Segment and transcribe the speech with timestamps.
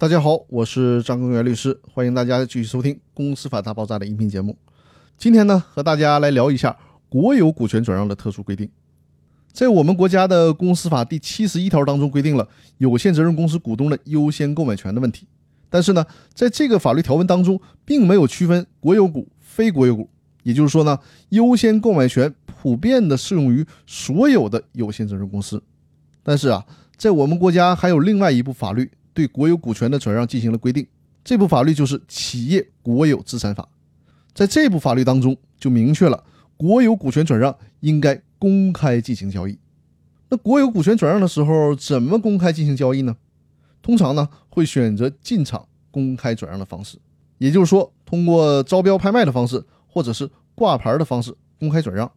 [0.00, 4.56] 大家好，我是张根源律师，欢迎大家继续收听《公司法大爆炸》的音频节目。
[5.16, 6.76] 今天呢，和大家来聊一下
[7.08, 8.70] 国有股权转让的特殊规定。
[9.52, 15.26] 在我们国家的公司法第七十一条当中规定了有限责任公司股东的优先购买权的问题，
[15.68, 20.08] 但是呢，在这个法律条文当中，并没有区分国有股、非国有股，
[20.44, 20.96] 也就是说呢，
[21.30, 25.60] 优先购买权普遍的适用于所有的有限责任公司。
[26.22, 26.64] 但是啊，
[26.96, 28.88] 在我们国家还有另外一部法律。
[29.18, 30.86] 对国有股权的转让进行了规定，
[31.24, 33.64] 这部法律就是《企业国有资产法》。
[34.32, 36.22] 在这部法律当中，就明确了
[36.56, 39.58] 国有股权转让应该公开进行交易。
[40.28, 43.16] 那国有股权转让的时候，怎么公开进行交易呢？
[43.82, 46.96] 通常呢，会选择进场公开转让的方式，
[47.38, 52.08] 也就是说，通过招标拍卖的方式，或者是挂牌的方式公开转让。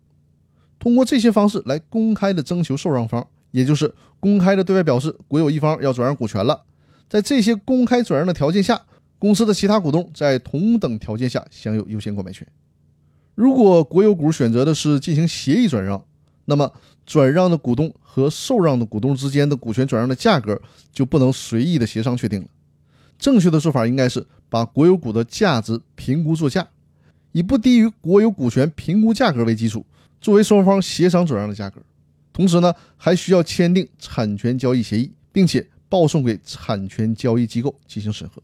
[0.77, 6.65] 通过这些方式来公开的征求受让方，也就是公开的对外表示国有一方要转让股权了。
[7.11, 8.83] 在这些公开转让的条件下，
[9.19, 12.47] 公司的其他股东在同等条件下享有优先购买权。
[13.35, 16.01] 如果国有股选择的是进行协议转让，
[16.45, 16.71] 那么
[17.05, 20.61] 转让的股东和受让的股东之间的股权转让的价格
[20.93, 22.47] 就不能随意的协商确定了。
[23.19, 26.65] 正确的做法应该是把国有股的价值评估作价，
[27.33, 29.85] 以不低于国有股权评估价格为基础，
[30.21, 31.81] 作为双方协商转让的价格。
[32.31, 35.67] 同时呢，还需要签订产权交易协议，并且。
[35.91, 38.41] 报送给产权交易机构进行审核。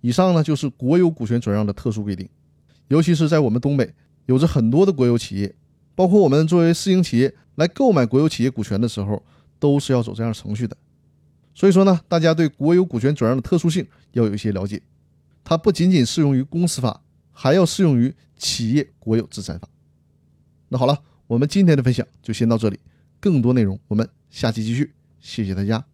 [0.00, 2.28] 以上呢就是国有股权转让的特殊规定，
[2.88, 3.94] 尤其是在我们东北，
[4.26, 5.54] 有着很多的国有企业，
[5.94, 9.22] 包括我们作为私营企业来购买国有企业股权的时候，
[9.60, 10.76] 都是要走这样程序的。
[11.54, 14.82] 所以说呢，大家对国有股权转让的特殊性要有一些了解，
[15.44, 17.00] 它不仅仅适用于公司法，
[17.30, 19.68] 还要适用于企业国有资产法。
[20.68, 22.80] 那好了，我们今天的分享就先到这里，
[23.20, 25.93] 更多内容我们下期继续，谢谢大家。